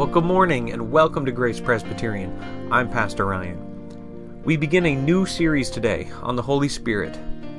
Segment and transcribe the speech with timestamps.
[0.00, 2.72] Well, good morning and welcome to Grace Presbyterian.
[2.72, 4.42] I'm Pastor Ryan.
[4.44, 7.18] We begin a new series today on the Holy Spirit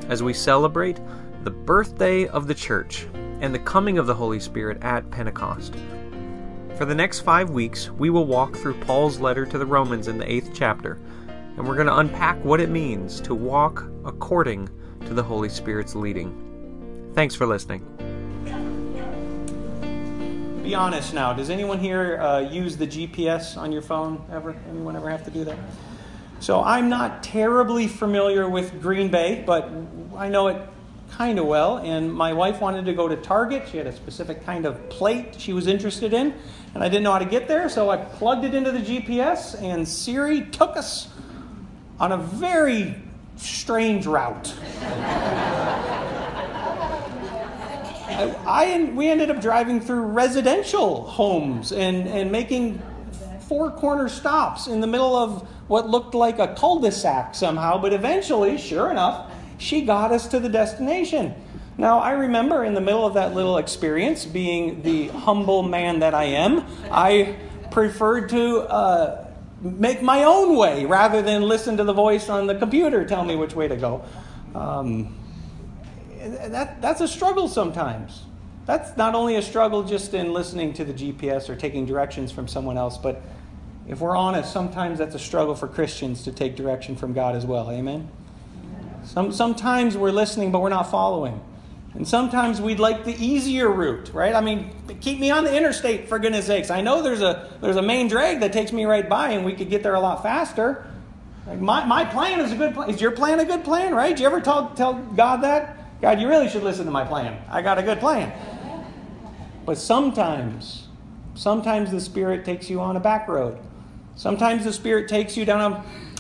[0.10, 1.00] as we celebrate
[1.44, 3.06] the birthday of the church
[3.42, 5.76] and the coming of the Holy Spirit at Pentecost.
[6.78, 10.18] For the next five weeks, we will walk through Paul's letter to the Romans in
[10.18, 14.68] the eighth chapter, and we're going to unpack what it means to walk according
[15.06, 17.12] to the Holy Spirit's leading.
[17.14, 17.86] Thanks for listening
[20.72, 21.34] be honest now.
[21.34, 24.56] Does anyone here uh, use the GPS on your phone ever?
[24.70, 25.58] Anyone ever have to do that?
[26.40, 29.70] So I'm not terribly familiar with Green Bay, but
[30.16, 30.66] I know it
[31.12, 31.80] kind of well.
[31.80, 33.68] And my wife wanted to go to Target.
[33.70, 36.34] She had a specific kind of plate she was interested in,
[36.74, 39.62] and I didn't know how to get there, so I plugged it into the GPS,
[39.62, 41.10] and Siri took us
[42.00, 42.96] on a very
[43.36, 44.54] strange route.
[48.22, 52.82] I, I, we ended up driving through residential homes and, and making
[53.48, 58.58] four corner stops in the middle of what looked like a cul-de-sac somehow, but eventually,
[58.58, 61.34] sure enough, she got us to the destination.
[61.78, 66.14] Now, I remember in the middle of that little experience, being the humble man that
[66.14, 67.36] I am, I
[67.72, 69.28] preferred to uh,
[69.62, 73.36] make my own way rather than listen to the voice on the computer tell me
[73.36, 74.04] which way to go.
[74.54, 75.16] Um,
[76.22, 78.24] that, that's a struggle sometimes.
[78.66, 82.48] That's not only a struggle just in listening to the GPS or taking directions from
[82.48, 83.22] someone else, but
[83.88, 87.46] if we're honest, sometimes that's a struggle for Christians to take direction from God as
[87.46, 87.72] well.
[87.72, 88.10] Amen?
[89.04, 91.42] Some, sometimes we're listening, but we're not following.
[91.94, 94.34] And sometimes we'd like the easier route, right?
[94.34, 94.70] I mean,
[95.02, 96.70] keep me on the interstate, for goodness sakes.
[96.70, 99.54] I know there's a, there's a main drag that takes me right by, and we
[99.54, 100.88] could get there a lot faster.
[101.48, 102.90] Like my, my plan is a good plan.
[102.90, 104.10] Is your plan a good plan, right?
[104.10, 105.81] Did you ever tell, tell God that?
[106.02, 107.40] God, you really should listen to my plan.
[107.50, 108.34] I got a good plan.
[109.66, 110.88] But sometimes,
[111.36, 113.60] sometimes the Spirit takes you on a back road.
[114.16, 115.74] Sometimes the Spirit takes you down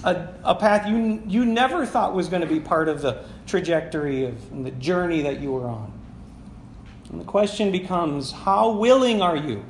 [0.03, 3.25] a, a, a path you, you never thought was going to be part of the
[3.47, 5.91] trajectory of the journey that you were on.
[7.09, 9.65] And the question becomes how willing are you?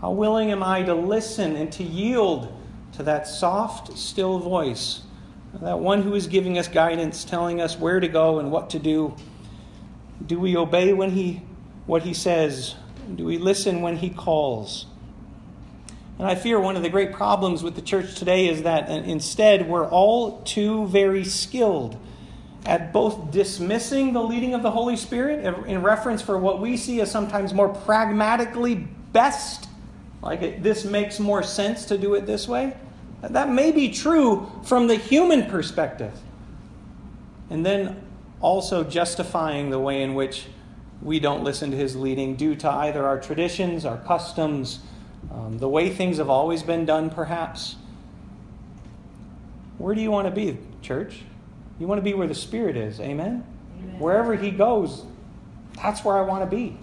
[0.00, 2.52] How willing am I to listen and to yield
[2.92, 5.02] to that soft, still voice?
[5.60, 8.78] That one who is giving us guidance, telling us where to go and what to
[8.78, 9.14] do
[10.26, 11.42] do we obey when he,
[11.86, 12.74] what he says?
[13.14, 14.86] Do we listen when he calls?
[16.18, 18.92] And I fear one of the great problems with the church today is that uh,
[18.92, 21.98] instead we're all too very skilled
[22.64, 27.00] at both dismissing the leading of the Holy Spirit in reference for what we see
[27.00, 29.68] as sometimes more pragmatically best,
[30.22, 32.76] like it, this makes more sense to do it this way.
[33.22, 36.16] That may be true from the human perspective.
[37.50, 38.00] And then
[38.42, 40.46] also justifying the way in which
[41.00, 44.80] we don't listen to his leading due to either our traditions, our customs,
[45.30, 47.76] um, the way things have always been done, perhaps.
[49.78, 51.20] Where do you want to be, church?
[51.78, 53.44] You want to be where the Spirit is, amen?
[53.80, 53.98] amen?
[53.98, 55.04] Wherever He goes,
[55.76, 56.76] that's where I want to be.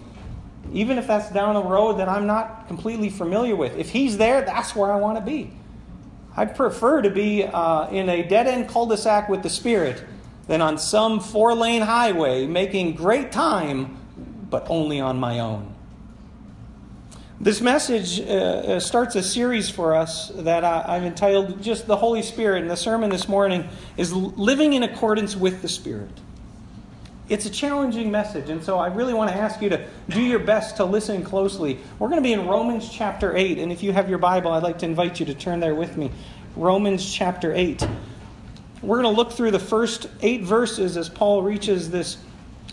[0.72, 3.78] Even if that's down a road that I'm not completely familiar with.
[3.78, 5.52] If He's there, that's where I want to be.
[6.36, 10.04] I prefer to be uh, in a dead end cul de sac with the Spirit
[10.50, 13.96] than on some four lane highway making great time,
[14.50, 15.72] but only on my own.
[17.40, 21.96] This message uh, uh, starts a series for us that I, have entitled just the
[21.96, 26.10] Holy Spirit, and the sermon this morning is Living in Accordance with the Spirit.
[27.28, 30.40] It's a challenging message, and so I really want to ask you to do your
[30.40, 31.78] best to listen closely.
[32.00, 34.64] We're going to be in Romans chapter 8, and if you have your Bible, I'd
[34.64, 36.10] like to invite you to turn there with me.
[36.56, 37.86] Romans chapter 8.
[38.82, 42.16] We're going to look through the first eight verses as Paul reaches this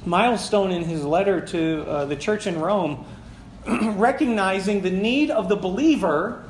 [0.05, 3.05] milestone in his letter to uh, the church in Rome,
[3.67, 6.45] recognizing the need of the believer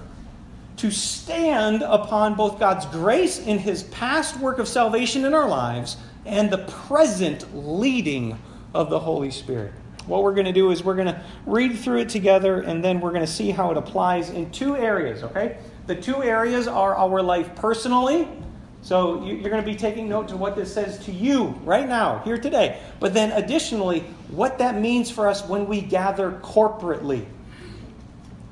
[0.75, 5.97] to stand upon both God's grace in his past work of salvation in our lives
[6.23, 8.37] and the present leading
[8.75, 9.73] of the Holy Spirit.
[10.05, 12.99] What we're going to do is we're going to read through it together and then
[12.99, 15.57] we're going to see how it applies in two areas, okay?
[15.87, 18.27] The two areas are our life personally
[18.81, 22.19] so you're going to be taking note to what this says to you right now,
[22.19, 22.79] here today.
[22.99, 27.25] But then additionally, what that means for us when we gather corporately.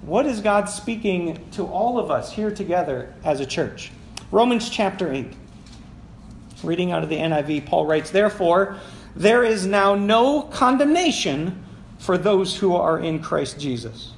[0.02, 3.92] What is God speaking to all of us here together as a church?
[4.32, 5.34] Romans chapter 8.
[6.64, 8.78] Reading out of the NIV, Paul writes, Therefore,
[9.16, 11.64] there is now no condemnation
[11.98, 14.12] for those who are in Christ Jesus.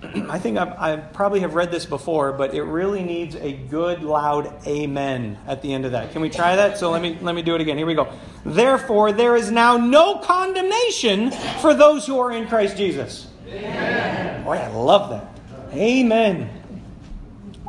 [0.00, 4.02] I think I've, i probably have read this before, but it really needs a good,
[4.02, 6.12] loud amen at the end of that.
[6.12, 6.78] Can we try that?
[6.78, 7.76] So let me, let me do it again.
[7.76, 8.12] Here we go.
[8.44, 13.26] Therefore, there is now no condemnation for those who are in Christ Jesus.
[13.48, 14.44] Amen.
[14.44, 15.26] Boy, I love that.
[15.74, 16.48] Amen.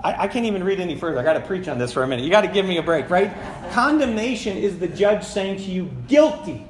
[0.04, 1.20] I, I, can't even read any further.
[1.20, 2.24] I got to preach on this for a minute.
[2.24, 3.34] You got to give me a break, right?
[3.72, 6.66] Condemnation is the judge saying to you, guilty.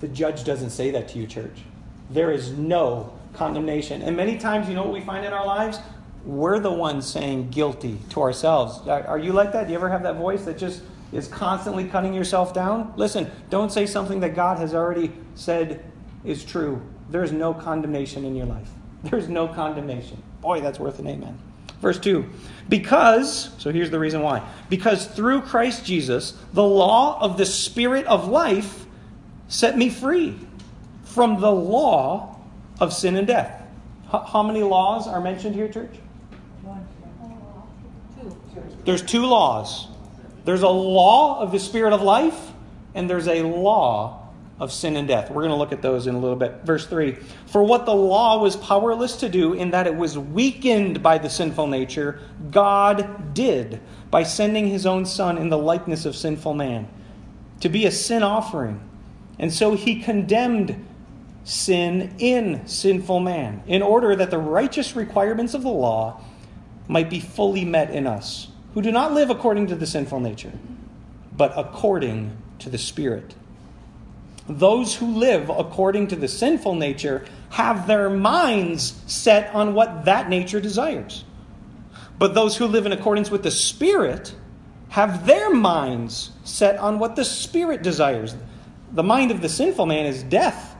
[0.00, 1.58] The judge doesn't say that to you, church.
[2.10, 4.02] There is no condemnation.
[4.02, 5.78] And many times, you know what we find in our lives?
[6.24, 8.86] We're the ones saying guilty to ourselves.
[8.88, 9.66] Are you like that?
[9.66, 12.92] Do you ever have that voice that just is constantly cutting yourself down?
[12.96, 15.84] Listen, don't say something that God has already said
[16.24, 16.82] is true.
[17.10, 18.70] There's no condemnation in your life.
[19.04, 20.20] There's no condemnation.
[20.40, 21.38] Boy, that's worth an amen.
[21.80, 22.28] Verse 2
[22.68, 24.42] Because, so here's the reason why.
[24.68, 28.86] Because through Christ Jesus, the law of the Spirit of life
[29.48, 30.36] set me free
[31.04, 32.35] from the law
[32.80, 33.62] of sin and death.
[34.10, 35.94] How many laws are mentioned here, church?
[38.84, 39.88] There's two laws.
[40.44, 42.52] There's a law of the Spirit of life,
[42.94, 44.28] and there's a law
[44.58, 45.28] of sin and death.
[45.28, 46.60] We're going to look at those in a little bit.
[46.64, 51.02] Verse 3 For what the law was powerless to do, in that it was weakened
[51.02, 52.20] by the sinful nature,
[52.50, 53.80] God did
[54.10, 56.88] by sending his own Son in the likeness of sinful man
[57.60, 58.80] to be a sin offering.
[59.38, 60.86] And so he condemned
[61.46, 66.20] sin in sinful man, in order that the righteous requirements of the law
[66.88, 70.52] might be fully met in us, who do not live according to the sinful nature,
[71.36, 73.36] but according to the Spirit.
[74.48, 80.28] Those who live according to the sinful nature have their minds set on what that
[80.28, 81.24] nature desires.
[82.18, 84.34] But those who live in accordance with the Spirit
[84.88, 88.34] have their minds set on what the Spirit desires.
[88.92, 90.75] The mind of the sinful man is death,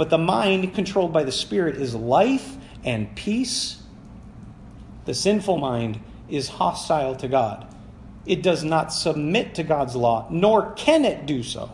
[0.00, 2.56] but the mind controlled by the Spirit is life
[2.86, 3.82] and peace.
[5.04, 7.66] The sinful mind is hostile to God.
[8.24, 11.70] It does not submit to God's law, nor can it do so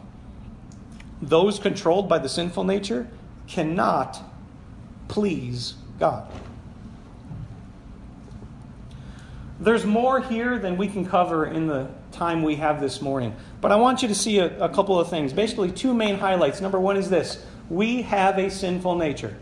[1.23, 3.09] those controlled by the sinful nature
[3.47, 4.21] cannot
[5.07, 6.29] please God.
[9.61, 13.37] There's more here than we can cover in the time we have this morning.
[13.61, 15.33] But I want you to see a, a, couple of things.
[15.33, 16.61] Basically, two main highlights.
[16.61, 19.37] Number one is this we have a sinful nature.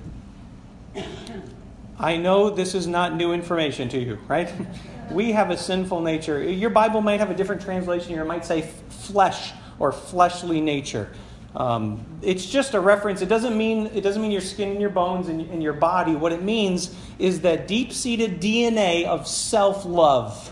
[1.98, 4.52] I know this is not new information to you, right?
[5.10, 6.42] we have a sinful nature.
[6.42, 11.10] Your Bible might have a different translation, or it might say flesh or fleshly nature.
[11.54, 13.22] Um, it's just a reference.
[13.22, 16.16] It doesn't mean it doesn't mean your skin and your bones and, and your body.
[16.16, 20.50] What it means is that deep-seated DNA of self-love.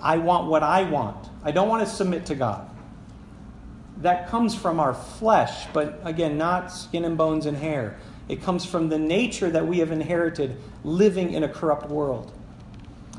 [0.00, 1.28] I want what I want.
[1.42, 2.70] I don't want to submit to God.
[4.00, 7.98] That comes from our flesh, but again, not skin and bones and hair.
[8.28, 12.32] It comes from the nature that we have inherited living in a corrupt world.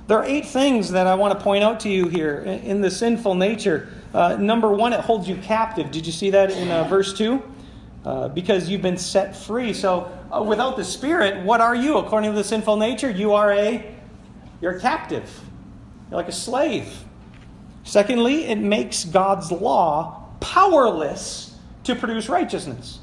[0.08, 2.90] There are eight things that I want to point out to you here in the
[2.92, 5.92] sinful nature uh, number one, it holds you captive.
[5.92, 7.42] Did you see that in uh, verse 2?
[8.04, 9.74] Uh, because you've been set free.
[9.74, 11.98] So, uh, without the Spirit, what are you?
[11.98, 13.96] According to the sinful nature, you are a
[14.60, 15.30] you're captive.
[16.10, 16.92] You're like a slave.
[17.84, 21.56] Secondly, it makes God's law powerless
[21.86, 23.00] to produce righteousness.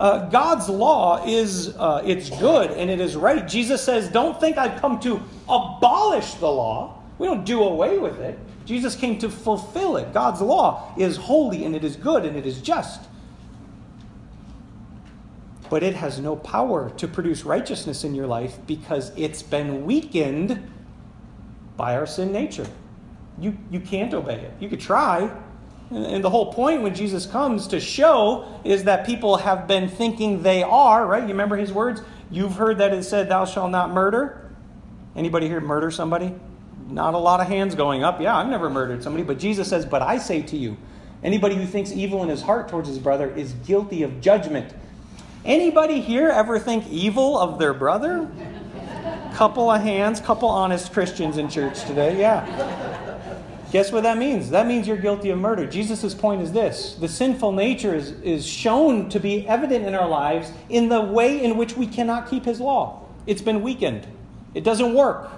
[0.00, 3.46] Uh, God's law is uh, it's good and it is right.
[3.46, 7.02] Jesus says, "Don't think I've come to abolish the law.
[7.18, 8.38] We don't do away with it.
[8.64, 10.12] Jesus came to fulfill it.
[10.14, 13.02] God's law is holy and it is good and it is just.
[15.68, 20.70] But it has no power to produce righteousness in your life because it's been weakened
[21.76, 22.66] by our sin nature.
[23.38, 24.52] You, you can't obey it.
[24.60, 25.30] You could try.
[25.90, 30.42] And, the whole point when Jesus comes to show is that people have been thinking
[30.42, 31.22] they are, right?
[31.22, 32.00] You remember his words?
[32.30, 34.50] You've heard that it said, Thou shalt not murder.
[35.16, 36.34] Anybody here murder somebody?
[36.90, 38.20] not a lot of hands going up.
[38.20, 39.24] Yeah, I've never murdered somebody.
[39.24, 40.76] But Jesus says, But I say to you,
[41.22, 44.74] anybody who thinks evil in his heart towards his brother is guilty of judgment.
[45.44, 48.30] Anybody here ever think evil of their brother?
[49.34, 52.18] Couple of hands, couple honest Christians in church today.
[52.18, 52.88] Yeah.
[53.70, 54.50] Guess what that means?
[54.50, 55.64] That means you're guilty of murder.
[55.64, 60.08] Jesus' point is this the sinful nature is, is shown to be evident in our
[60.08, 63.06] lives in the way in which we cannot keep his law.
[63.26, 64.06] It's been weakened,
[64.54, 65.30] it doesn't work.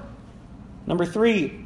[0.86, 1.64] Number three,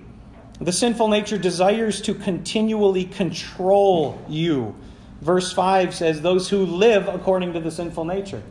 [0.60, 4.74] the sinful nature desires to continually control you.
[5.20, 8.42] Verse 5 says, Those who live according to the sinful nature.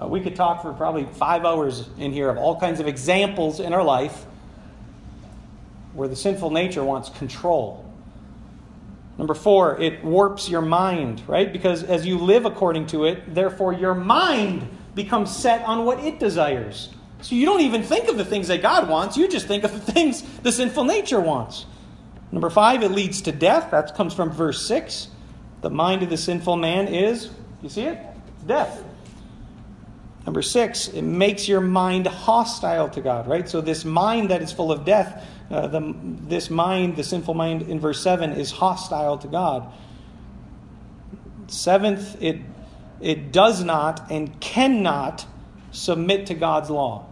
[0.00, 3.60] Uh, we could talk for probably five hours in here of all kinds of examples
[3.60, 4.26] in our life
[5.94, 7.84] where the sinful nature wants control.
[9.16, 11.52] Number four, it warps your mind, right?
[11.52, 16.18] Because as you live according to it, therefore your mind becomes set on what it
[16.18, 16.88] desires.
[17.22, 19.72] So you don't even think of the things that God wants, you just think of
[19.72, 21.66] the things the sinful nature wants.
[22.32, 23.70] Number five, it leads to death.
[23.70, 25.08] That comes from verse 6.
[25.60, 27.30] The mind of the sinful man is,
[27.62, 27.98] you see it?
[28.44, 28.82] Death.
[30.26, 33.46] Number six, it makes your mind hostile to God, right?
[33.48, 37.62] So, this mind that is full of death, uh, the, this mind, the sinful mind
[37.62, 39.70] in verse 7, is hostile to God.
[41.48, 42.40] Seventh, it,
[43.02, 45.26] it does not and cannot
[45.72, 47.06] submit to God's law.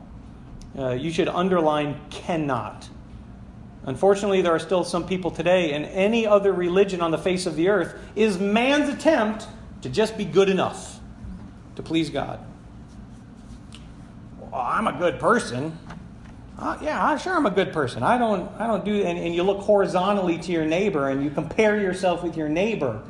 [0.77, 2.89] Uh, you should underline cannot.
[3.85, 7.57] Unfortunately, there are still some people today, and any other religion on the face of
[7.57, 9.47] the earth is man's attempt
[9.83, 10.99] to just be good enough
[11.77, 12.39] to please God.
[14.53, 15.79] Well, I'm a good person.
[16.59, 18.03] Uh, yeah, sure, I'm a good person.
[18.03, 21.31] I don't, I don't do, and, and you look horizontally to your neighbor and you
[21.31, 23.03] compare yourself with your neighbor.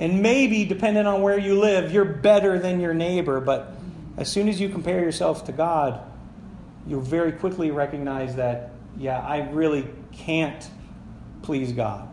[0.00, 3.40] And maybe, depending on where you live, you're better than your neighbor.
[3.40, 3.72] But
[4.16, 6.00] as soon as you compare yourself to God,
[6.88, 10.68] you'll very quickly recognize that, yeah, I really can't
[11.42, 12.08] please God.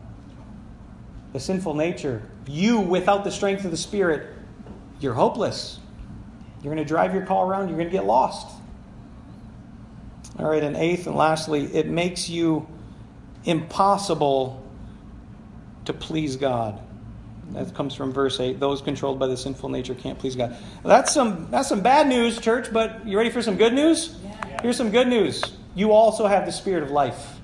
[1.33, 4.29] The sinful nature, you without the strength of the Spirit,
[4.99, 5.79] you're hopeless.
[6.61, 8.47] You're going to drive your car around, you're going to get lost.
[10.39, 12.67] All right, and eighth and lastly, it makes you
[13.43, 14.63] impossible
[15.85, 16.79] to please God.
[17.53, 18.59] That comes from verse 8.
[18.59, 20.55] Those controlled by the sinful nature can't please God.
[20.83, 24.15] That's some, that's some bad news, church, but you ready for some good news?
[24.23, 24.61] Yeah.
[24.61, 25.43] Here's some good news.
[25.75, 27.39] You also have the spirit of life.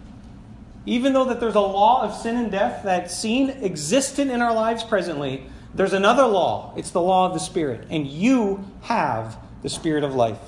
[0.85, 4.53] Even though that there's a law of sin and death that's seen existent in our
[4.53, 5.43] lives presently,
[5.77, 6.73] there's another law.
[6.75, 7.87] It's the law of the Spirit.
[7.91, 10.39] And you have the Spirit of life.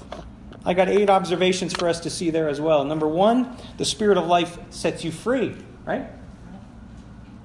[0.66, 2.84] I got eight observations for us to see there as well.
[2.84, 5.56] Number one, the Spirit of life sets you free,
[5.86, 6.08] right?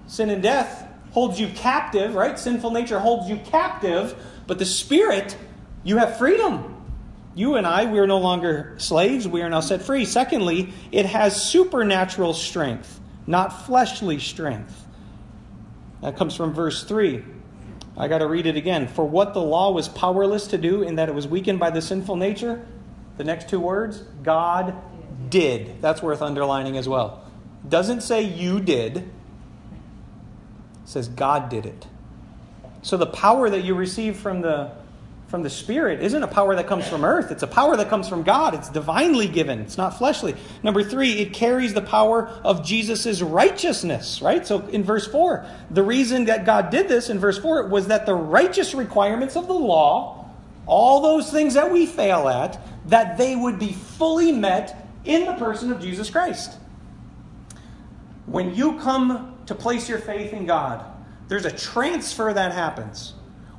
[0.06, 2.38] Sin and death holds you captive, right?
[2.38, 5.36] Sinful nature holds you captive, but the Spirit,
[5.82, 6.70] you have freedom.
[7.34, 10.06] You and I, we are no longer slaves, we are now set free.
[10.06, 14.86] Secondly, it has supernatural strength, not fleshly strength.
[16.00, 17.24] That comes from verse 3.
[17.96, 18.88] I got to read it again.
[18.88, 21.80] For what the law was powerless to do, in that it was weakened by the
[21.80, 22.66] sinful nature,
[23.16, 24.74] the next two words, God
[25.30, 25.80] did.
[25.80, 27.24] That's worth underlining as well.
[27.68, 29.08] Doesn't say you did,
[30.84, 31.86] says God did it.
[32.82, 34.72] So the power that you receive from the
[35.34, 37.32] from the Spirit isn't a power that comes from earth.
[37.32, 38.54] It's a power that comes from God.
[38.54, 39.58] It's divinely given.
[39.58, 40.36] It's not fleshly.
[40.62, 44.46] Number three, it carries the power of Jesus' righteousness, right?
[44.46, 48.06] So in verse 4, the reason that God did this in verse 4 was that
[48.06, 50.30] the righteous requirements of the law,
[50.66, 55.34] all those things that we fail at, that they would be fully met in the
[55.34, 56.52] person of Jesus Christ.
[58.26, 60.86] When you come to place your faith in God,
[61.26, 63.14] there's a transfer that happens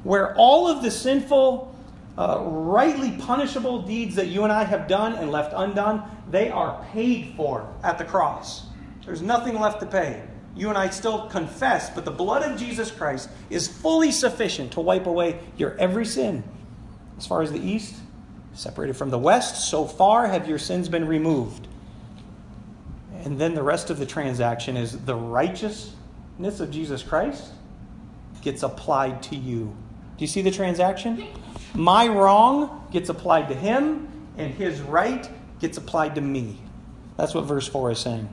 [0.05, 1.75] where all of the sinful,
[2.15, 6.85] uh, rightly punishable deeds that you and I have done and left undone, they are
[6.91, 8.67] paid for at the cross.
[9.03, 10.23] There's nothing left to pay.
[10.55, 14.79] You and I still confess, but the blood of Jesus Christ is fully sufficient to
[14.79, 16.43] wipe away your every sin.
[17.17, 17.95] As far as the east,
[18.53, 21.67] separated from the west, so far have your sins been removed.
[23.23, 27.51] And then the rest of the transaction is the righteousness of Jesus Christ
[28.45, 29.75] gets applied to you.
[30.17, 31.27] Do you see the transaction?
[31.73, 34.07] My wrong gets applied to him,
[34.37, 35.29] and his right
[35.59, 36.57] gets applied to me.
[37.17, 38.29] That's what verse 4 is saying.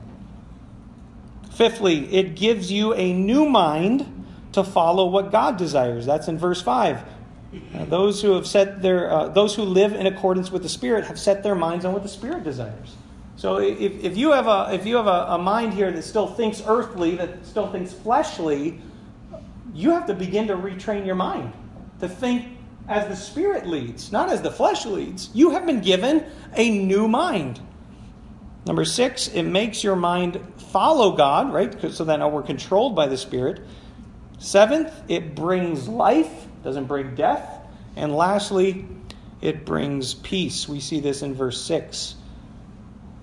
[1.53, 6.05] Fifthly, it gives you a new mind to follow what God desires.
[6.05, 7.03] That's in verse 5.
[7.75, 11.05] Uh, those who have set their uh, those who live in accordance with the Spirit
[11.05, 12.95] have set their minds on what the Spirit desires.
[13.35, 16.27] So if, if you have a if you have a, a mind here that still
[16.27, 18.81] thinks earthly, that still thinks fleshly,
[19.75, 21.53] you have to begin to retrain your mind
[22.03, 22.57] to think
[22.87, 25.29] as the Spirit leads, not as the flesh leads.
[25.33, 26.23] You have been given
[26.55, 27.59] a new mind.
[28.65, 30.39] Number six, it makes your mind
[30.71, 31.91] follow God, right?
[31.91, 33.61] So that now we're controlled by the Spirit.
[34.37, 37.61] Seventh, it brings life, doesn't bring death.
[37.95, 38.85] And lastly,
[39.41, 40.67] it brings peace.
[40.67, 42.15] We see this in verse 6.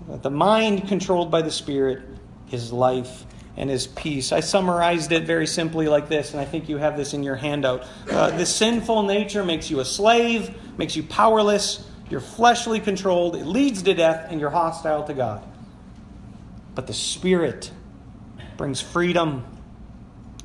[0.09, 2.03] That the mind controlled by the Spirit
[2.51, 3.25] is life
[3.57, 4.33] and his peace.
[4.33, 7.37] I summarized it very simply like this, and I think you have this in your
[7.37, 7.87] handout.
[8.11, 13.47] Uh, the sinful nature makes you a slave, makes you powerless, you're fleshly controlled, it
[13.47, 15.45] leads to death, and you're hostile to God.
[16.75, 17.71] But the Spirit
[18.57, 19.45] brings freedom,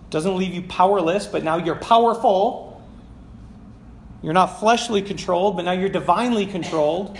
[0.10, 2.82] doesn't leave you powerless, but now you're powerful.
[4.22, 7.18] You're not fleshly controlled, but now you're divinely controlled.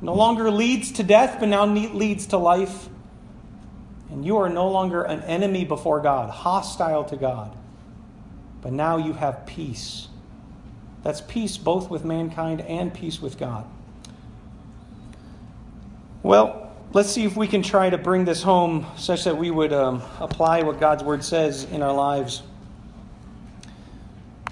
[0.00, 2.88] No longer leads to death, but now leads to life.
[4.12, 7.56] And you are no longer an enemy before God, hostile to God.
[8.60, 10.08] But now you have peace.
[11.02, 13.64] That's peace both with mankind and peace with God.
[16.22, 19.72] Well, let's see if we can try to bring this home such that we would
[19.72, 22.42] um, apply what God's Word says in our lives.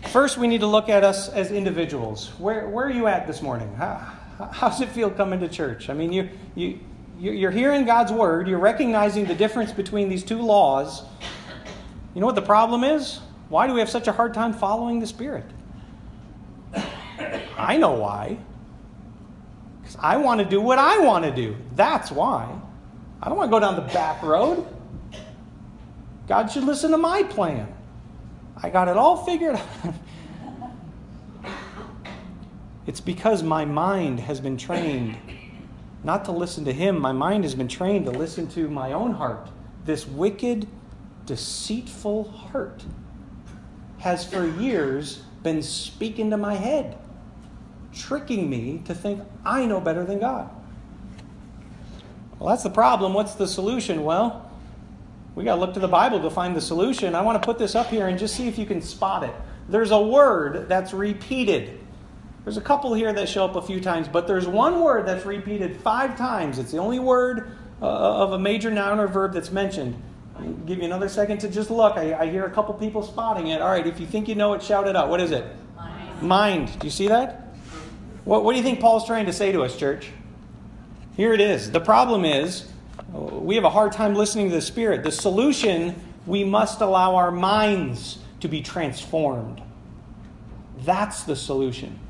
[0.08, 2.28] First, we need to look at us as individuals.
[2.38, 3.72] Where, where are you at this morning?
[3.74, 4.10] How,
[4.50, 5.90] how's it feel coming to church?
[5.90, 6.80] I mean, you, you,
[7.20, 11.02] you're hearing God's word, you're recognizing the difference between these two laws.
[12.14, 13.20] You know what the problem is?
[13.50, 15.44] Why do we have such a hard time following the Spirit?
[17.58, 18.38] I know why.
[19.80, 21.56] Because I want to do what I want to do.
[21.74, 22.58] That's why.
[23.22, 24.66] I don't want to go down the back road.
[26.26, 27.72] God should listen to my plan.
[28.56, 29.94] I got it all figured out.
[32.86, 35.16] it's because my mind has been trained
[36.02, 36.98] not to listen to Him.
[36.98, 39.48] My mind has been trained to listen to my own heart.
[39.84, 40.66] This wicked,
[41.26, 42.84] deceitful heart
[43.98, 46.98] has for years been speaking to my head,
[47.92, 50.50] tricking me to think I know better than God.
[52.38, 53.12] Well, that's the problem.
[53.12, 54.02] What's the solution?
[54.04, 54.50] Well,
[55.34, 57.14] we got to look to the Bible to find the solution.
[57.14, 59.34] I want to put this up here and just see if you can spot it.
[59.68, 61.79] There's a word that's repeated.
[62.50, 65.24] There's a couple here that show up a few times, but there's one word that's
[65.24, 66.58] repeated five times.
[66.58, 69.94] It's the only word uh, of a major noun or verb that's mentioned.
[70.36, 71.96] I'll give you another second to just look.
[71.96, 73.62] I, I, hear a couple people spotting it.
[73.62, 75.08] All right, if you think you know it, shout it out.
[75.08, 75.44] What is it?
[75.76, 76.22] Mind.
[76.22, 76.78] Mind.
[76.80, 77.54] Do you see that?
[78.24, 80.10] What, what do you think Paul's trying to say to us, church?
[81.16, 81.70] Here it is.
[81.70, 82.68] The problem is
[83.12, 85.04] we have a hard time listening to the Spirit.
[85.04, 85.94] The solution,
[86.26, 89.62] we must allow our minds to be transformed.
[90.80, 92.00] That's the solution.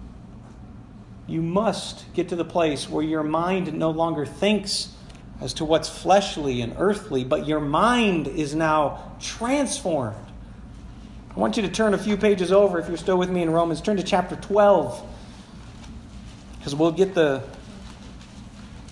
[1.31, 4.93] You must get to the place where your mind no longer thinks
[5.41, 10.17] as to what's fleshly and earthly, but your mind is now transformed.
[11.35, 13.51] I want you to turn a few pages over, if you're still with me in
[13.51, 15.09] Romans, turn to chapter 12,
[16.59, 17.45] because we'll get the,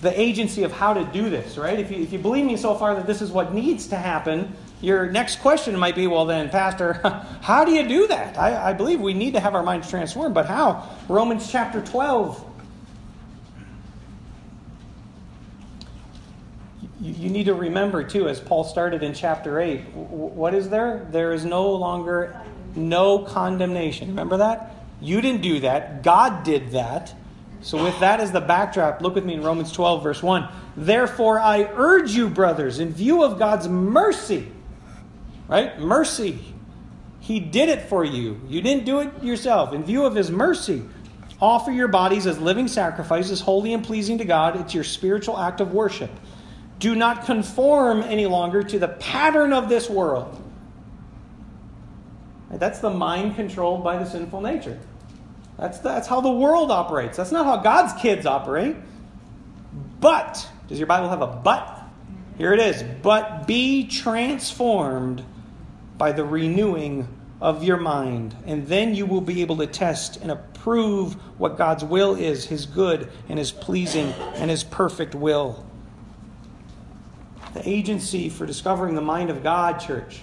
[0.01, 1.81] the agency of how to do this, right?
[1.81, 4.55] If you, if you believe me so far that this is what needs to happen,
[4.81, 7.01] your next question might be, well, then, Pastor,
[7.43, 8.39] how do you do that?
[8.39, 10.89] I, I believe we need to have our minds transformed, but how?
[11.09, 12.45] Romans chapter 12.
[17.01, 21.09] You, you need to remember, too, as Paul started in chapter 8, what is there?
[21.11, 22.41] There is no longer
[22.77, 24.09] no condemnation.
[24.09, 24.75] Remember that?
[25.01, 27.15] You didn't do that, God did that.
[27.61, 30.49] So, with that as the backdrop, look with me in Romans 12, verse 1.
[30.77, 34.47] Therefore, I urge you, brothers, in view of God's mercy,
[35.49, 35.79] right?
[35.81, 36.39] Mercy.
[37.21, 38.41] He did it for you.
[38.47, 39.73] You didn't do it yourself.
[39.73, 40.83] In view of His mercy,
[41.41, 44.61] offer your bodies as living sacrifices, holy and pleasing to God.
[44.61, 46.11] It's your spiritual act of worship.
[46.79, 50.41] Do not conform any longer to the pattern of this world.
[52.51, 54.79] That's the mind controlled by the sinful nature.
[55.59, 57.17] That's, that's how the world operates.
[57.17, 58.77] That's not how God's kids operate.
[60.01, 61.83] But, does your Bible have a but?
[62.39, 62.85] Here it is.
[63.03, 65.25] But be transformed
[65.99, 67.09] by the renewing
[67.41, 71.85] of your mind, and then you will be able to test and approve what God's
[71.85, 75.65] will is, his good and his pleasing and his perfect will.
[77.55, 80.21] The agency for discovering the mind of God, church,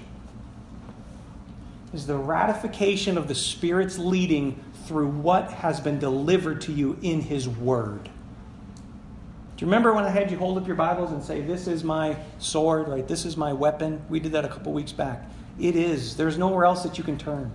[1.93, 7.21] is the ratification of the Spirit's leading through what has been delivered to you in
[7.21, 8.03] His Word.
[8.03, 11.83] Do you remember when I had you hold up your Bibles and say, This is
[11.83, 13.07] my sword, right?
[13.07, 14.01] This is my weapon?
[14.09, 15.23] We did that a couple weeks back.
[15.59, 16.15] It is.
[16.17, 17.51] There's nowhere else that you can turn.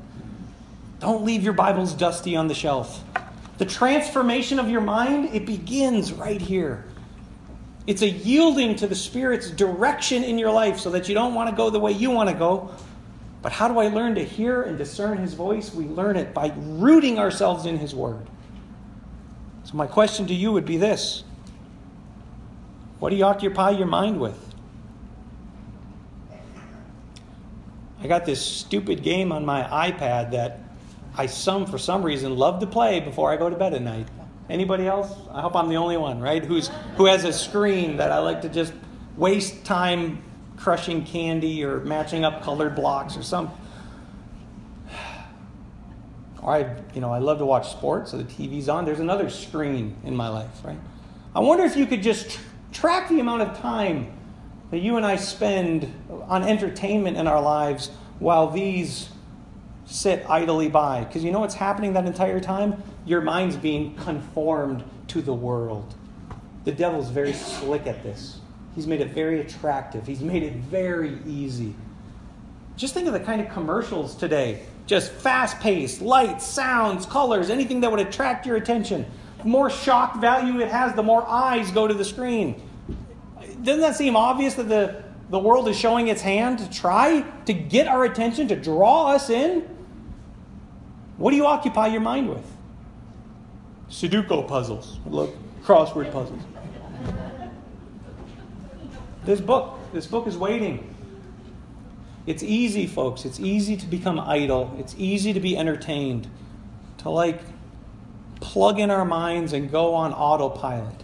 [1.00, 3.02] Don't leave your Bibles dusty on the shelf.
[3.58, 6.84] The transformation of your mind, it begins right here.
[7.86, 11.50] It's a yielding to the Spirit's direction in your life so that you don't want
[11.50, 12.70] to go the way you want to go.
[13.42, 15.74] But how do I learn to hear and discern His voice?
[15.74, 18.26] We learn it by rooting ourselves in His Word.
[19.64, 21.24] So, my question to you would be this
[22.98, 24.49] What do you occupy your mind with?
[28.02, 30.60] I got this stupid game on my iPad that
[31.16, 34.08] I some for some reason love to play before I go to bed at night.
[34.48, 35.12] Anybody else?
[35.30, 36.44] I hope I'm the only one, right?
[36.44, 38.72] Who's who has a screen that I like to just
[39.16, 40.22] waste time
[40.56, 43.56] crushing candy or matching up colored blocks or something.
[46.42, 48.84] Or I, you know, I love to watch sports, so the TV's on.
[48.84, 50.78] There's another screen in my life, right?
[51.34, 52.40] I wonder if you could just tr-
[52.72, 54.12] track the amount of time
[54.70, 55.92] that you and I spend
[56.28, 59.08] on entertainment in our lives while these
[59.86, 61.04] sit idly by.
[61.04, 62.82] Because you know what's happening that entire time?
[63.04, 65.94] Your mind's being conformed to the world.
[66.64, 68.38] The devil's very slick at this.
[68.74, 71.74] He's made it very attractive, he's made it very easy.
[72.76, 74.62] Just think of the kind of commercials today.
[74.86, 79.04] Just fast paced, lights, sounds, colors, anything that would attract your attention.
[79.38, 82.62] The more shock value it has, the more eyes go to the screen.
[83.62, 87.52] Doesn't that seem obvious that the, the world is showing its hand to try to
[87.52, 89.68] get our attention, to draw us in?
[91.16, 92.44] What do you occupy your mind with?
[93.90, 94.98] Sudoku puzzles.
[95.04, 96.42] Look, crossword puzzles.
[99.24, 100.94] This book, this book is waiting.
[102.26, 103.24] It's easy, folks.
[103.24, 104.74] It's easy to become idle.
[104.78, 106.28] It's easy to be entertained,
[106.98, 107.40] to like
[108.40, 111.02] plug in our minds and go on autopilot.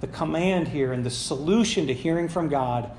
[0.00, 2.90] The command here and the solution to hearing from God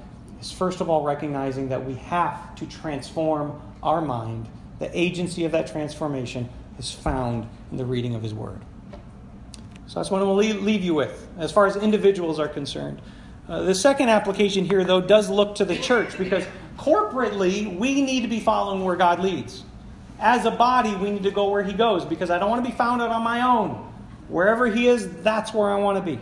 [0.42, 4.48] is first of all recognizing that we have to transform our mind.
[4.80, 8.62] The agency of that transformation is found in the reading of His Word.
[9.88, 13.02] So that's what I'm going to leave you with as far as individuals are concerned.
[13.48, 16.44] Uh, the second application here, though, does look to the church because
[16.78, 19.64] corporately we need to be following where God leads.
[20.20, 22.70] As a body, we need to go where He goes because I don't want to
[22.70, 23.94] be found out on my own.
[24.28, 26.20] Wherever He is, that's where I want to be.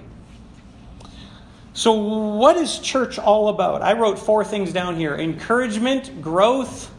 [1.76, 3.82] So, what is church all about?
[3.82, 6.90] I wrote four things down here encouragement, growth,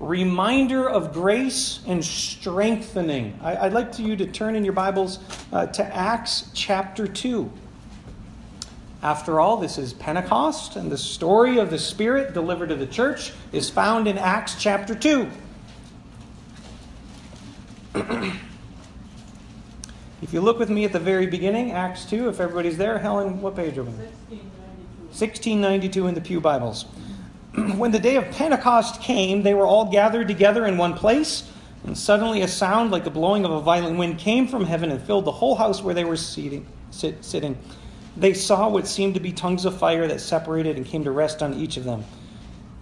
[0.00, 3.38] reminder of grace, and strengthening.
[3.40, 5.20] I, would like you to turn in your Bibles
[5.52, 7.48] uh, to Acts chapter 2.
[9.04, 13.30] After all, this is Pentecost, and the story of the Spirit delivered to the church
[13.52, 15.30] is found in Acts chapter 2.
[20.24, 23.42] If you look with me at the very beginning, Acts 2, if everybody's there, Helen,
[23.42, 23.90] what page are we?
[23.90, 25.12] 1692.
[25.12, 26.84] 1692 in the Pew Bibles.
[27.76, 31.52] when the day of Pentecost came, they were all gathered together in one place,
[31.84, 35.02] and suddenly a sound like the blowing of a violent wind came from heaven and
[35.02, 37.58] filled the whole house where they were seating, sit, sitting.
[38.16, 41.42] They saw what seemed to be tongues of fire that separated and came to rest
[41.42, 42.02] on each of them.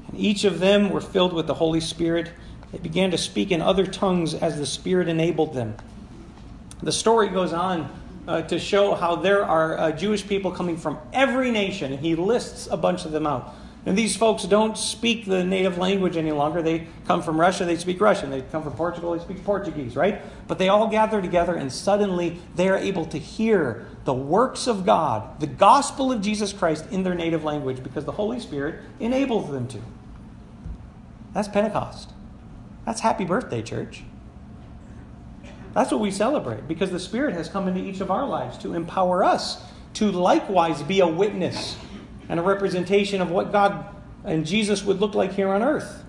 [0.07, 2.31] And each of them were filled with the Holy Spirit.
[2.71, 5.75] They began to speak in other tongues as the Spirit enabled them.
[6.83, 7.91] The story goes on
[8.27, 11.99] uh, to show how there are uh, Jewish people coming from every nation.
[11.99, 13.55] He lists a bunch of them out.
[13.85, 16.63] And these folks don't speak the native language any longer.
[16.63, 18.31] They come from Russia, they speak Russian.
[18.31, 20.23] They come from Portugal, they speak Portuguese, right?
[20.47, 24.87] But they all gather together, and suddenly they are able to hear the works of
[24.87, 29.51] God, the gospel of Jesus Christ in their native language because the Holy Spirit enables
[29.51, 29.79] them to.
[31.35, 32.11] That's Pentecost.
[32.85, 34.05] That's happy birthday, church.
[35.75, 38.75] That's what we celebrate because the Spirit has come into each of our lives to
[38.75, 39.63] empower us
[39.95, 41.77] to likewise be a witness
[42.29, 43.87] and a representation of what God
[44.25, 46.05] and Jesus would look like here on earth.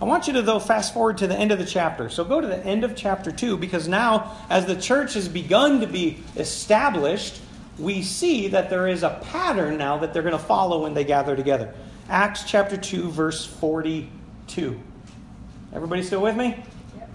[0.00, 2.10] I want you to, though, fast forward to the end of the chapter.
[2.10, 5.80] So go to the end of chapter 2 because now, as the church has begun
[5.80, 7.40] to be established,
[7.78, 11.04] we see that there is a pattern now that they're going to follow when they
[11.04, 11.74] gather together.
[12.10, 14.78] Acts chapter 2, verse 42.
[15.72, 16.62] Everybody still with me?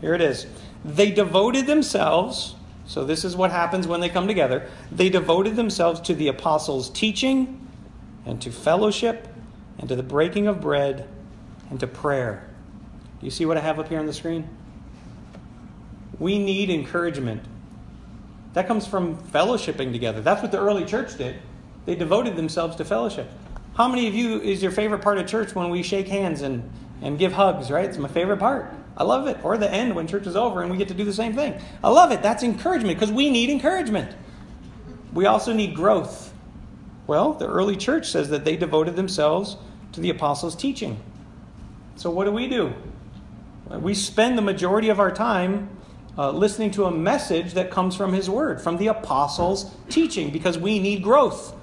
[0.02, 0.48] Here it is.
[0.84, 4.68] They devoted themselves, so this is what happens when they come together.
[4.92, 7.68] They devoted themselves to the apostles' teaching
[8.26, 9.28] and to fellowship
[9.78, 11.08] and to the breaking of bread
[11.70, 12.48] and to prayer.
[13.20, 14.50] Do you see what I have up here on the screen?
[16.20, 17.44] We need encouragement.
[18.54, 20.22] That comes from fellowshipping together.
[20.22, 21.36] That's what the early church did.
[21.86, 23.30] They devoted themselves to fellowship.
[23.76, 26.70] How many of you is your favorite part of church when we shake hands and,
[27.02, 27.86] and give hugs, right?
[27.86, 28.74] It's my favorite part.
[29.02, 29.44] I love it.
[29.44, 31.60] Or the end when church is over and we get to do the same thing.
[31.84, 32.22] I love it.
[32.22, 34.16] That's encouragement because we need encouragement.
[35.12, 36.32] We also need growth.
[37.08, 39.58] Well, the early church says that they devoted themselves
[39.94, 41.02] to the apostles' teaching.
[41.96, 42.76] So, what do we do?
[43.72, 45.76] We spend the majority of our time
[46.16, 50.60] uh, listening to a message that comes from His Word, from the apostles' teaching, because
[50.60, 51.56] we need growth.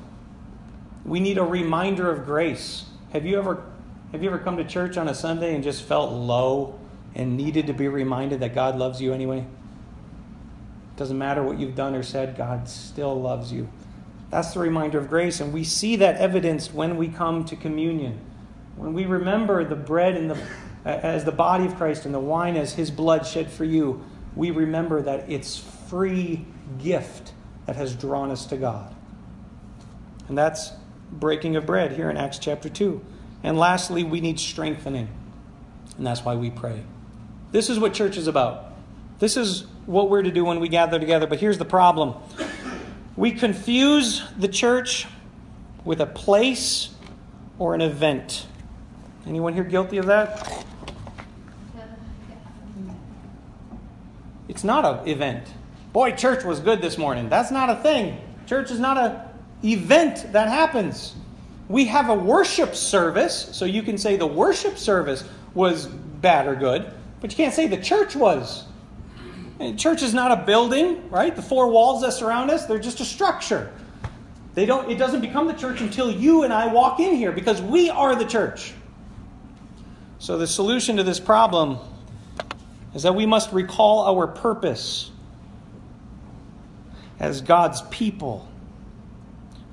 [1.05, 2.87] We need a reminder of grace.
[3.13, 3.63] Have you ever
[4.11, 6.81] have you ever come to church on a Sunday and just felt low
[7.15, 9.47] and needed to be reminded that God loves you anyway?
[10.97, 13.69] Doesn't matter what you've done or said, God still loves you.
[14.31, 18.21] That's the reminder of grace, and we see that evidenced when we come to communion.
[18.77, 20.39] When we remember the bread and the,
[20.85, 24.05] as the body of Christ and the wine as his blood shed for you,
[24.37, 26.45] we remember that it's free
[26.79, 27.33] gift
[27.67, 28.95] that has drawn us to God.
[30.29, 30.73] And that's
[31.11, 33.05] breaking of bread here in Acts chapter 2.
[33.43, 35.09] And lastly, we need strengthening.
[35.97, 36.83] And that's why we pray.
[37.51, 38.73] This is what church is about.
[39.19, 41.27] This is what we're to do when we gather together.
[41.27, 42.15] But here's the problem
[43.17, 45.07] we confuse the church
[45.85, 46.91] with a place
[47.59, 48.47] or an event.
[49.27, 50.65] Anyone here guilty of that?
[54.49, 55.47] It's not an event.
[55.93, 57.29] Boy, church was good this morning.
[57.29, 58.21] That's not a thing.
[58.47, 59.21] Church is not an
[59.65, 61.15] event that happens.
[61.69, 66.55] We have a worship service, so you can say the worship service was bad or
[66.55, 66.91] good.
[67.21, 68.65] But you can't say the church was.
[69.77, 71.35] church is not a building, right?
[71.35, 73.73] The four walls that surround us, they're just a structure.
[74.55, 77.63] They don't, it doesn't become the church until you and I walk in here because
[77.63, 78.73] we are the church.
[80.19, 81.79] So the solution to this problem
[82.95, 85.11] is that we must recall our purpose
[87.21, 88.49] as God's people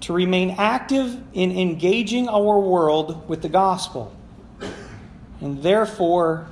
[0.02, 4.16] to remain active in engaging our world with the gospel,
[5.42, 6.48] and therefore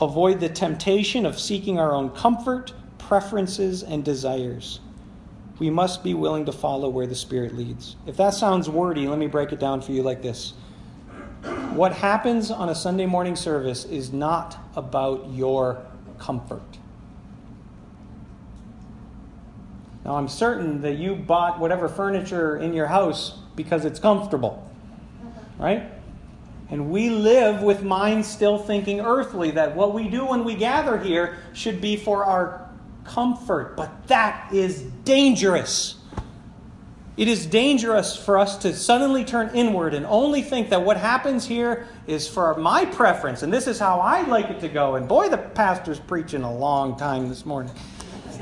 [0.00, 4.80] avoid the temptation of seeking our own comfort, preferences, and desires.
[5.58, 7.96] We must be willing to follow where the Spirit leads.
[8.06, 10.54] If that sounds wordy, let me break it down for you like this.
[11.74, 15.84] What happens on a Sunday morning service is not about your
[16.18, 16.78] comfort.
[20.04, 24.70] Now, I'm certain that you bought whatever furniture in your house because it's comfortable,
[25.58, 25.93] right?
[26.74, 30.98] And we live with minds still thinking earthly that what we do when we gather
[30.98, 32.68] here should be for our
[33.04, 33.76] comfort.
[33.76, 35.94] But that is dangerous.
[37.16, 41.46] It is dangerous for us to suddenly turn inward and only think that what happens
[41.46, 44.96] here is for my preference and this is how I like it to go.
[44.96, 47.72] And boy, the pastor's preaching a long time this morning.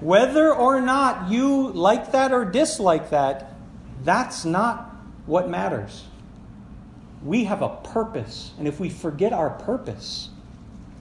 [0.00, 3.54] Whether or not you like that or dislike that,
[4.02, 4.91] that's not
[5.26, 6.04] what matters.
[7.24, 10.30] We have a purpose, and if we forget our purpose,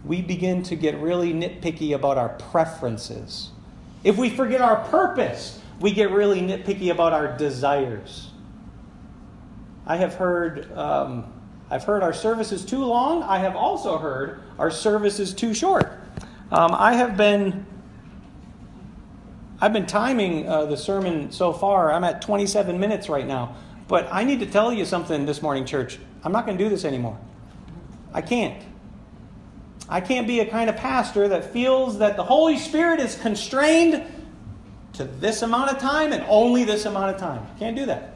[0.05, 3.49] we begin to get really nitpicky about our preferences.
[4.03, 8.29] If we forget our purpose, we get really nitpicky about our desires.
[9.85, 11.31] I have heard, um,
[11.69, 13.23] I've heard our service is too long.
[13.23, 15.99] I have also heard our service is too short.
[16.51, 17.65] Um, I have been
[19.63, 21.93] I've been timing uh, the sermon so far.
[21.93, 23.55] I'm at 27 minutes right now.
[23.91, 25.99] But I need to tell you something this morning, church.
[26.23, 27.19] I'm not going to do this anymore.
[28.13, 28.63] I can't.
[29.89, 34.01] I can't be a kind of pastor that feels that the Holy Spirit is constrained
[34.93, 37.45] to this amount of time and only this amount of time.
[37.59, 38.15] Can't do that.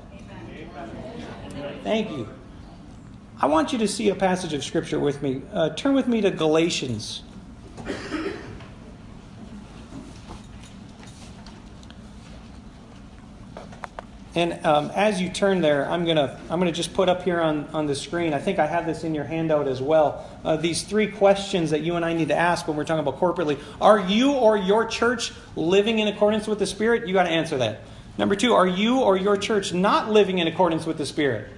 [1.84, 2.30] Thank you.
[3.42, 5.42] I want you to see a passage of Scripture with me.
[5.52, 7.22] Uh, turn with me to Galatians
[14.36, 17.68] And um, as you turn there, I'm gonna I'm gonna just put up here on,
[17.72, 18.34] on the screen.
[18.34, 20.30] I think I have this in your handout as well.
[20.44, 23.18] Uh, these three questions that you and I need to ask when we're talking about
[23.18, 27.08] corporately: Are you or your church living in accordance with the Spirit?
[27.08, 27.80] You got to answer that.
[28.18, 31.50] Number two: Are you or your church not living in accordance with the Spirit?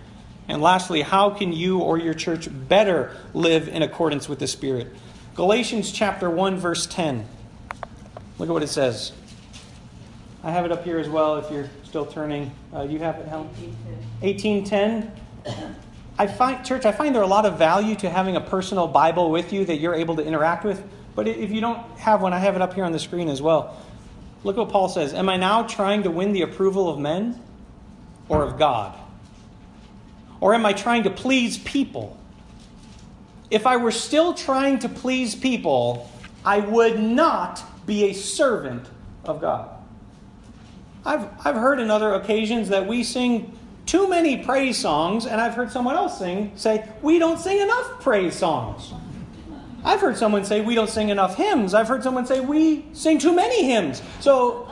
[0.47, 4.93] And lastly, how can you or your church better live in accordance with the Spirit?
[5.33, 7.25] Galatians chapter one verse ten.
[8.37, 9.13] Look at what it says.
[10.47, 12.53] I have it up here as well if you're still turning.
[12.73, 13.49] Uh, you have it, Helen?
[14.21, 15.11] 1810.
[16.17, 19.29] I find, church, I find there a lot of value to having a personal Bible
[19.29, 20.81] with you that you're able to interact with.
[21.15, 23.41] But if you don't have one, I have it up here on the screen as
[23.41, 23.77] well.
[24.45, 25.13] Look what Paul says.
[25.13, 27.37] Am I now trying to win the approval of men
[28.29, 28.97] or of God?
[30.39, 32.17] Or am I trying to please people?
[33.51, 36.09] If I were still trying to please people,
[36.45, 38.87] I would not be a servant
[39.25, 39.76] of God.
[41.07, 45.53] I've, I've heard in other occasions that we sing too many praise songs, and I've
[45.53, 48.93] heard someone else sing, say, we don't sing enough praise songs.
[49.85, 51.73] I've heard someone say we don't sing enough hymns.
[51.73, 54.01] I've heard someone say we sing too many hymns.
[54.19, 54.69] So,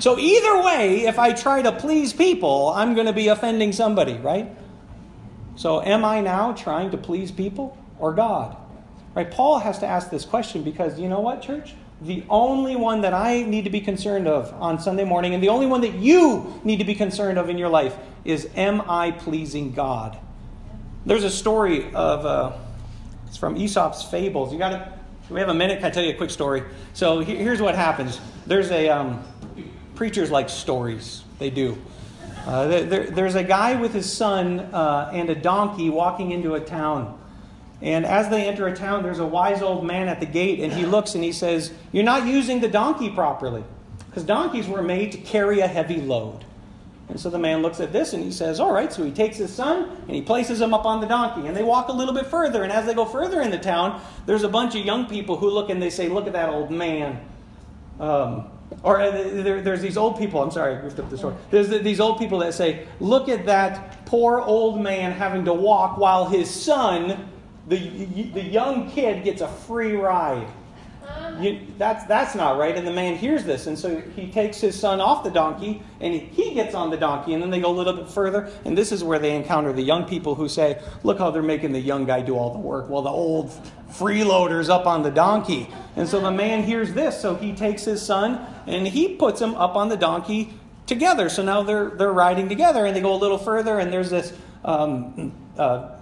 [0.00, 4.14] so either way, if I try to please people, I'm going to be offending somebody,
[4.14, 4.50] right?
[5.54, 8.56] So am I now trying to please people or God?
[9.14, 9.30] Right?
[9.30, 11.74] Paul has to ask this question because you know what, church?
[12.00, 15.48] The only one that I need to be concerned of on Sunday morning, and the
[15.48, 19.12] only one that you need to be concerned of in your life, is Am I
[19.12, 20.18] pleasing God?
[21.06, 22.52] There's a story of, uh,
[23.26, 24.52] it's from Aesop's Fables.
[24.52, 24.92] You got to,
[25.30, 25.78] we have a minute?
[25.78, 26.62] Can I tell you a quick story?
[26.92, 29.24] So here's what happens there's a, um,
[29.94, 31.78] preachers like stories, they do.
[32.46, 36.60] Uh, there, there's a guy with his son uh, and a donkey walking into a
[36.60, 37.18] town.
[37.82, 40.72] And as they enter a town, there's a wise old man at the gate, and
[40.72, 43.64] he looks and he says, You're not using the donkey properly.
[44.08, 46.44] Because donkeys were made to carry a heavy load.
[47.08, 48.92] And so the man looks at this and he says, All right.
[48.92, 51.46] So he takes his son and he places him up on the donkey.
[51.46, 52.62] And they walk a little bit further.
[52.62, 55.50] And as they go further in the town, there's a bunch of young people who
[55.50, 57.20] look and they say, Look at that old man.
[58.00, 58.50] Um,
[58.82, 61.36] or uh, there, there's these old people, I'm sorry, I goofed up the story.
[61.50, 65.98] There's these old people that say, Look at that poor old man having to walk
[65.98, 67.28] while his son
[67.68, 67.78] the,
[68.32, 70.46] the young kid gets a free ride.
[71.40, 72.74] You, that's, that's not right.
[72.76, 73.66] And the man hears this.
[73.66, 77.34] And so he takes his son off the donkey and he, gets on the donkey.
[77.34, 78.50] And then they go a little bit further.
[78.64, 81.72] And this is where they encounter the young people who say, Look how they're making
[81.72, 83.50] the young guy do all the work while the old
[83.90, 85.68] freeloader's up on the donkey.
[85.96, 87.20] And so the man hears this.
[87.20, 90.54] So he takes his son and he puts him up on the donkey
[90.86, 91.28] together.
[91.28, 92.86] So now they're, they're riding together.
[92.86, 93.78] And they go a little further.
[93.78, 94.32] And there's this
[94.64, 95.95] um, uh,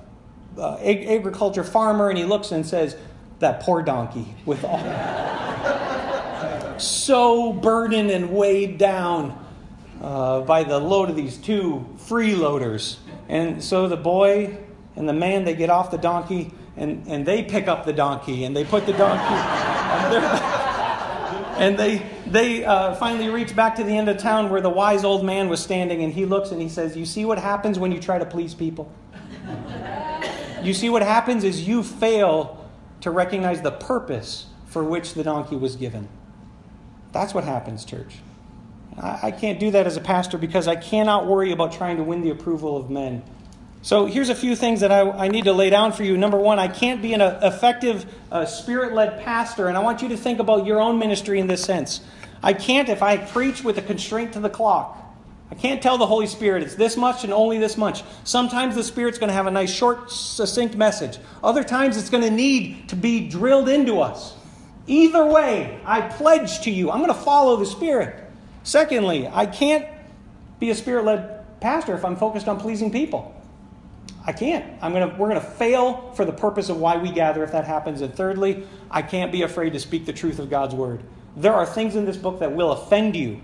[0.58, 2.96] uh, agriculture farmer and he looks and says,
[3.40, 4.78] that poor donkey with all.
[6.78, 9.38] so burdened and weighed down
[10.00, 12.96] uh, by the load of these two freeloaders.
[13.28, 14.58] And so the boy
[14.96, 18.44] and the man, they get off the donkey and, and they pick up the donkey
[18.44, 19.24] and they put the donkey
[21.58, 25.04] and they they uh, finally reach back to the end of town where the wise
[25.04, 27.92] old man was standing and he looks and he says you see what happens when
[27.92, 28.90] you try to please people
[30.66, 32.64] you see what happens is you fail
[33.00, 36.08] to recognize the purpose for which the donkey was given
[37.12, 38.16] that's what happens church
[39.00, 42.02] I, I can't do that as a pastor because i cannot worry about trying to
[42.02, 43.22] win the approval of men
[43.84, 46.16] so here's a few things that I, I, need to lay down for you.
[46.16, 50.08] Number one, I can't be an effective uh, spirit led pastor, and I want you
[50.08, 52.00] to think about your own ministry in this sense.
[52.42, 55.03] I can't if I preach with a constraint to the clock.
[55.50, 58.02] I can't tell the Holy Spirit it's this much and only this much.
[58.24, 61.18] Sometimes the Spirit's going to have a nice, short, succinct message.
[61.42, 64.34] Other times it's going to need to be drilled into us.
[64.86, 68.24] Either way, I pledge to you, I'm going to follow the Spirit.
[68.64, 69.86] Secondly, I can't
[70.58, 73.34] be a spirit led pastor if I'm focused on pleasing people.
[74.26, 74.64] I can't.
[74.82, 77.66] I'm gonna, we're going to fail for the purpose of why we gather if that
[77.66, 78.00] happens.
[78.00, 81.02] And thirdly, I can't be afraid to speak the truth of God's word.
[81.36, 83.40] There are things in this book that will offend you.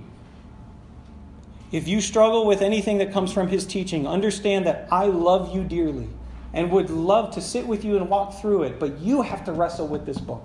[1.72, 5.62] If you struggle with anything that comes from his teaching, understand that I love you
[5.62, 6.08] dearly
[6.52, 9.52] and would love to sit with you and walk through it, but you have to
[9.52, 10.42] wrestle with this book.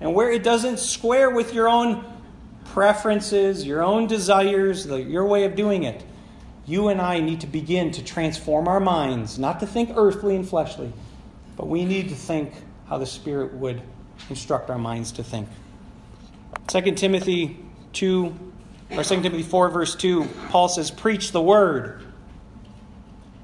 [0.00, 2.04] And where it doesn't square with your own
[2.66, 6.04] preferences, your own desires, the, your way of doing it,
[6.66, 10.46] you and I need to begin to transform our minds, not to think earthly and
[10.46, 10.92] fleshly,
[11.56, 12.52] but we need to think
[12.88, 13.80] how the Spirit would
[14.28, 15.48] instruct our minds to think.
[16.68, 18.45] 2 Timothy 2,
[18.90, 22.02] or 2 Timothy 4, verse 2, Paul says, Preach the word.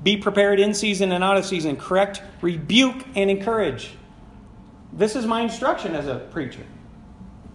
[0.03, 1.77] Be prepared in season and out of season.
[1.77, 3.91] Correct, rebuke, and encourage.
[4.93, 6.65] This is my instruction as a preacher.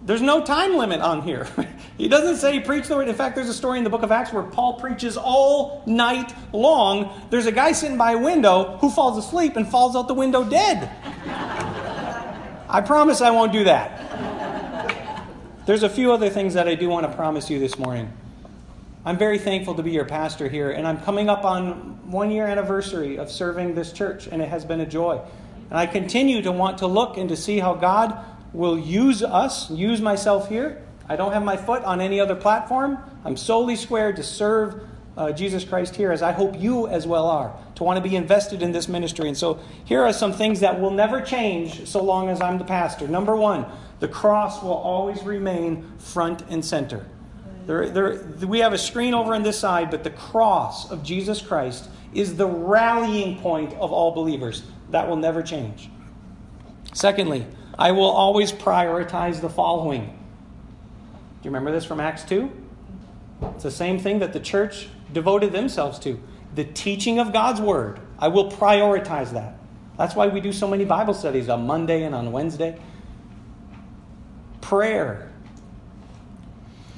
[0.04, 1.46] There's no time limit on here.
[1.98, 3.08] he doesn't say preach the word.
[3.08, 6.34] In fact, there's a story in the book of Acts where Paul preaches all night
[6.52, 7.26] long.
[7.28, 10.44] There's a guy sitting by a window who falls asleep and falls out the window
[10.44, 10.90] dead.
[12.70, 14.07] I promise I won't do that.
[15.68, 18.10] There's a few other things that I do want to promise you this morning.
[19.04, 22.46] I'm very thankful to be your pastor here, and I'm coming up on one year
[22.46, 25.20] anniversary of serving this church, and it has been a joy.
[25.68, 28.18] And I continue to want to look and to see how God
[28.54, 30.82] will use us, use myself here.
[31.06, 32.96] I don't have my foot on any other platform.
[33.22, 37.26] I'm solely squared to serve uh, Jesus Christ here, as I hope you as well
[37.26, 39.28] are, to want to be invested in this ministry.
[39.28, 42.64] And so here are some things that will never change so long as I'm the
[42.64, 43.06] pastor.
[43.06, 43.66] Number one,
[44.00, 47.06] the cross will always remain front and center.
[47.66, 51.42] There, there, we have a screen over on this side, but the cross of Jesus
[51.42, 54.62] Christ is the rallying point of all believers.
[54.90, 55.90] That will never change.
[56.94, 57.46] Secondly,
[57.78, 60.06] I will always prioritize the following.
[60.06, 62.50] Do you remember this from Acts 2?
[63.54, 66.18] It's the same thing that the church devoted themselves to
[66.54, 68.00] the teaching of God's Word.
[68.18, 69.58] I will prioritize that.
[69.96, 72.80] That's why we do so many Bible studies on Monday and on Wednesday.
[74.68, 75.30] Prayer,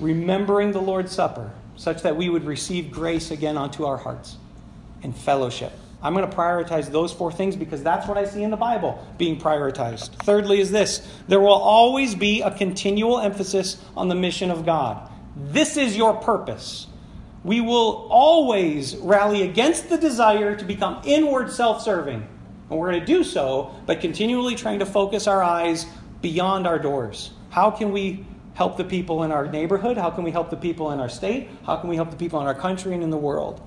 [0.00, 4.38] remembering the Lord's Supper, such that we would receive grace again onto our hearts,
[5.04, 5.70] and fellowship.
[6.02, 9.06] I'm going to prioritize those four things because that's what I see in the Bible
[9.18, 10.08] being prioritized.
[10.24, 15.08] Thirdly, is this there will always be a continual emphasis on the mission of God.
[15.36, 16.88] This is your purpose.
[17.44, 22.26] We will always rally against the desire to become inward self serving.
[22.68, 25.86] And we're going to do so by continually trying to focus our eyes
[26.20, 27.30] beyond our doors.
[27.50, 29.96] How can we help the people in our neighborhood?
[29.96, 31.48] How can we help the people in our state?
[31.66, 33.60] How can we help the people in our country and in the world?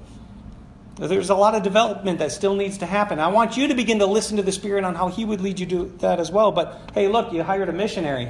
[0.96, 3.20] There's a lot of development that still needs to happen.
[3.20, 5.60] I want you to begin to listen to the Spirit on how He would lead
[5.60, 6.52] you to that as well.
[6.52, 8.30] But hey, look, you hired a missionary.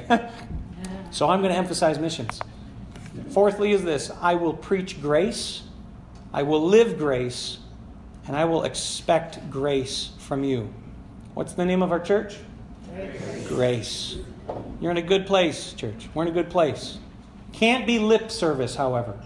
[1.10, 2.40] so I'm going to emphasize missions.
[3.30, 5.62] Fourthly, is this I will preach grace,
[6.32, 7.58] I will live grace,
[8.26, 10.72] and I will expect grace from you.
[11.34, 12.36] What's the name of our church?
[12.94, 13.48] Grace.
[13.48, 14.16] grace.
[14.80, 16.08] You're in a good place, church.
[16.14, 16.98] We're in a good place.
[17.52, 19.18] Can't be lip service, however.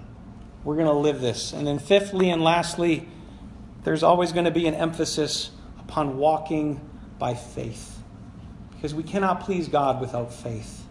[0.65, 1.53] We're going to live this.
[1.53, 3.09] And then, fifthly and lastly,
[3.85, 6.81] there's always going to be an emphasis upon walking
[7.19, 7.99] by faith.
[8.75, 10.85] Because we cannot please God without faith.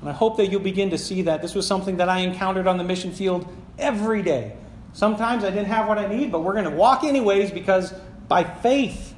[0.00, 1.40] And I hope that you'll begin to see that.
[1.40, 4.56] This was something that I encountered on the mission field every day.
[4.92, 7.94] Sometimes I didn't have what I need, but we're going to walk anyways because
[8.28, 9.14] by faith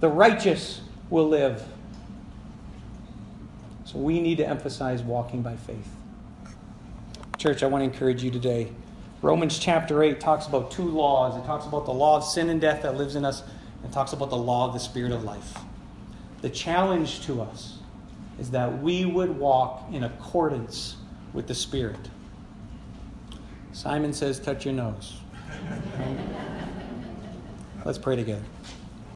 [0.00, 0.80] the righteous
[1.10, 1.66] will live.
[3.88, 5.88] So we need to emphasize walking by faith.
[7.38, 8.70] Church, I want to encourage you today.
[9.22, 11.42] Romans chapter 8 talks about two laws.
[11.42, 13.42] It talks about the law of sin and death that lives in us,
[13.82, 15.56] and talks about the law of the Spirit of life.
[16.42, 17.78] The challenge to us
[18.38, 20.96] is that we would walk in accordance
[21.32, 22.10] with the Spirit.
[23.72, 25.16] Simon says, touch your nose.
[27.86, 28.44] Let's pray together.